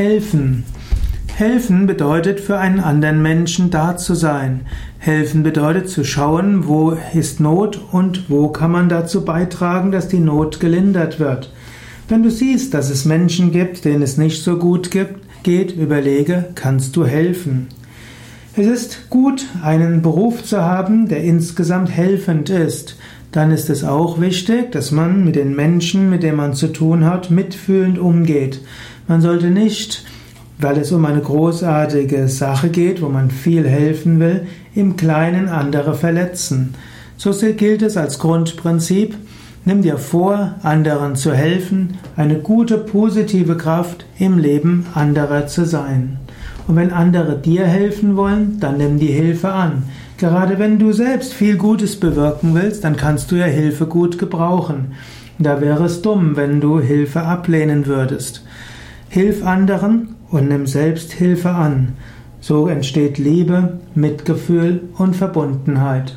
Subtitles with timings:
[0.00, 0.64] Helfen.
[1.34, 4.62] Helfen bedeutet für einen anderen Menschen da zu sein.
[4.98, 10.20] Helfen bedeutet zu schauen, wo ist Not und wo kann man dazu beitragen, dass die
[10.20, 11.52] Not gelindert wird.
[12.08, 14.90] Wenn du siehst, dass es Menschen gibt, denen es nicht so gut
[15.42, 17.68] geht, überlege, kannst du helfen.
[18.56, 22.96] Es ist gut, einen Beruf zu haben, der insgesamt helfend ist.
[23.32, 27.04] Dann ist es auch wichtig, dass man mit den Menschen, mit denen man zu tun
[27.04, 28.60] hat, mitfühlend umgeht.
[29.10, 30.04] Man sollte nicht,
[30.58, 35.94] weil es um eine großartige Sache geht, wo man viel helfen will, im Kleinen andere
[35.94, 36.76] verletzen.
[37.16, 39.16] So gilt es als Grundprinzip,
[39.64, 46.20] nimm dir vor, anderen zu helfen, eine gute, positive Kraft im Leben anderer zu sein.
[46.68, 49.82] Und wenn andere dir helfen wollen, dann nimm die Hilfe an.
[50.18, 54.92] Gerade wenn du selbst viel Gutes bewirken willst, dann kannst du ja Hilfe gut gebrauchen.
[55.40, 58.44] Da wäre es dumm, wenn du Hilfe ablehnen würdest.
[59.12, 61.94] Hilf anderen und nimm selbst Hilfe an.
[62.40, 66.16] So entsteht Liebe, Mitgefühl und Verbundenheit.